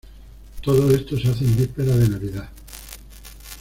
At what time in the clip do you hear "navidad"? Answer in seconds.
2.09-2.49